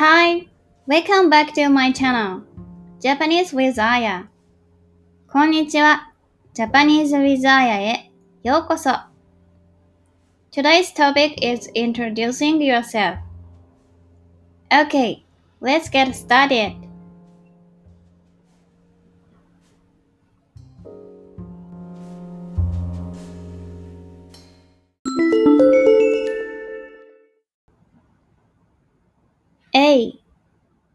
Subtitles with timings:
[0.00, 0.46] Hi!
[0.86, 2.42] Welcome back to my channel,
[3.00, 4.24] Japanese with Aya.
[5.28, 6.12] こんにちは。
[6.54, 8.10] Japanese with Aya へ
[8.42, 8.90] ようこそ。
[10.50, 13.18] Today's topic is introducing yourself.
[14.70, 15.24] Okay,
[15.60, 16.76] let's get started.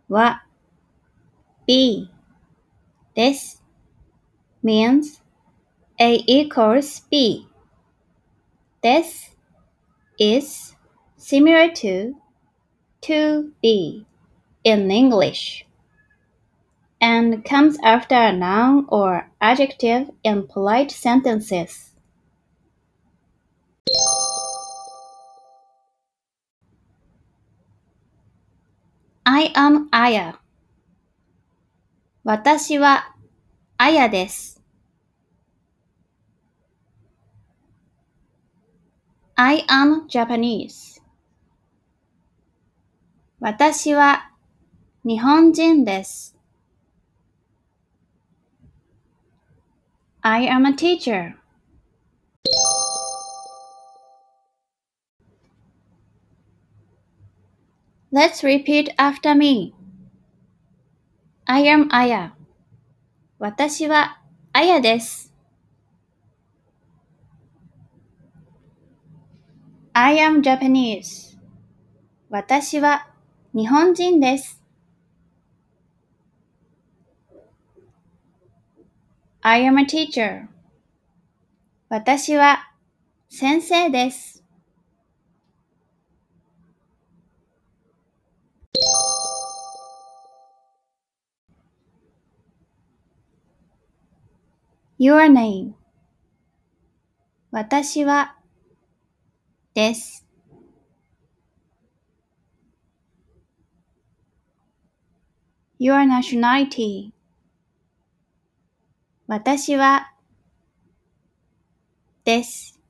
[0.08, 0.36] What
[1.66, 2.10] b.
[3.16, 3.60] This
[4.62, 5.20] means
[6.00, 7.48] a equals b.
[8.82, 9.30] This
[10.18, 10.76] is
[11.16, 12.14] similar to
[13.02, 14.06] to be
[14.62, 15.66] in English
[17.00, 21.95] and comes after a noun or adjective in polite sentences.
[29.38, 30.38] I am Aya.
[32.24, 33.14] 私は
[33.76, 34.62] あやです。
[39.34, 41.02] I am Japanese.
[43.38, 44.30] 私は
[45.04, 46.34] 日本人です。
[50.22, 51.34] I am a teacher.
[58.11, 59.73] Let's repeat after me.
[61.45, 62.31] I am Aya.
[63.39, 64.19] 私は
[64.53, 65.33] あやです。
[69.93, 71.37] I am Japanese.
[72.29, 73.07] 私は
[73.53, 74.61] 日本人です。
[79.41, 80.47] I am a teacher.
[81.89, 82.71] 私は
[83.29, 84.43] 先生です。
[94.98, 95.74] Your name
[97.50, 98.36] 私は
[99.74, 100.26] です。
[105.78, 107.12] Your nationality
[109.26, 110.14] 私は
[112.24, 112.80] です。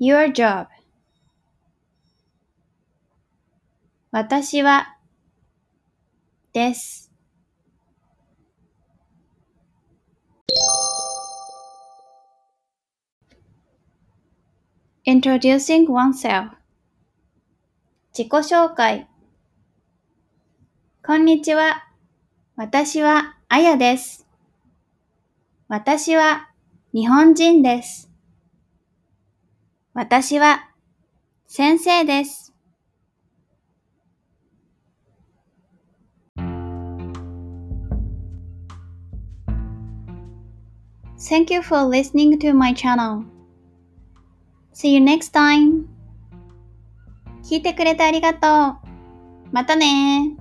[0.00, 0.66] Your job
[4.10, 4.96] 私は
[6.52, 7.10] です。
[15.04, 16.50] Introducing oneself
[18.12, 19.08] 自己紹介
[21.04, 21.88] こんにちは。
[22.54, 24.28] 私はあやです。
[25.66, 26.50] 私は
[26.94, 28.10] 日本人です。
[29.94, 30.70] 私は
[31.48, 32.51] 先生です。
[41.28, 43.24] Thank you for listening to my channel.
[44.72, 45.86] See you next time.
[47.44, 48.88] 聞いてくれてありがとう。
[49.52, 50.36] またね